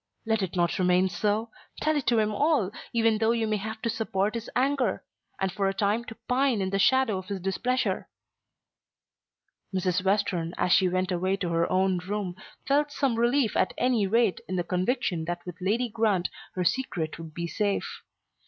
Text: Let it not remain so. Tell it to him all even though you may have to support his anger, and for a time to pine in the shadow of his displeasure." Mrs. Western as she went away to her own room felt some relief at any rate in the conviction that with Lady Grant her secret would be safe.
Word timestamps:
Let 0.25 0.41
it 0.41 0.55
not 0.55 0.79
remain 0.79 1.09
so. 1.09 1.51
Tell 1.79 1.95
it 1.95 2.07
to 2.07 2.17
him 2.17 2.33
all 2.33 2.71
even 2.91 3.19
though 3.19 3.33
you 3.33 3.45
may 3.45 3.57
have 3.57 3.83
to 3.83 3.89
support 3.91 4.33
his 4.33 4.49
anger, 4.55 5.03
and 5.39 5.51
for 5.51 5.69
a 5.69 5.75
time 5.75 6.05
to 6.05 6.17
pine 6.27 6.59
in 6.59 6.71
the 6.71 6.79
shadow 6.79 7.19
of 7.19 7.27
his 7.27 7.39
displeasure." 7.39 8.09
Mrs. 9.71 10.03
Western 10.03 10.55
as 10.57 10.71
she 10.71 10.89
went 10.89 11.11
away 11.11 11.37
to 11.37 11.49
her 11.49 11.71
own 11.71 11.99
room 11.99 12.35
felt 12.65 12.91
some 12.91 13.13
relief 13.13 13.55
at 13.55 13.75
any 13.77 14.07
rate 14.07 14.41
in 14.49 14.55
the 14.55 14.63
conviction 14.63 15.25
that 15.25 15.45
with 15.45 15.61
Lady 15.61 15.87
Grant 15.87 16.29
her 16.55 16.63
secret 16.63 17.19
would 17.19 17.35
be 17.35 17.45
safe. 17.45 18.01